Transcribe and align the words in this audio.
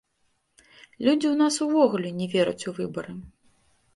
Людзі 1.05 1.27
ў 1.33 1.35
нас 1.41 1.55
увогуле 1.65 2.09
не 2.21 2.27
вераць 2.33 2.67
у 2.71 2.75
выбары. 2.81 3.13